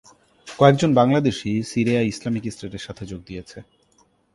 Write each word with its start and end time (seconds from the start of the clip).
কয়েকজন 0.47 0.91
বাংলাদেশি 0.93 1.51
সিরিয়ায় 1.71 2.09
ইসলামিক 2.11 2.43
স্টেটের 2.53 2.85
সাথে 2.87 3.03
যোগ 3.05 3.21
দিয়েছে। 3.25 3.57